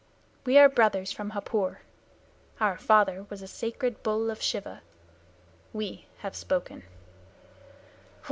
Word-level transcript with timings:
We 0.47 0.57
are 0.57 0.67
brothers 0.67 1.11
from 1.11 1.29
Hapur. 1.33 1.77
Our 2.59 2.75
father 2.79 3.27
was 3.29 3.43
a 3.43 3.47
sacred 3.47 4.01
bull 4.01 4.31
of 4.31 4.41
Shiva. 4.41 4.81
We 5.73 6.05
have 6.23 6.35
spoken." 6.35 6.81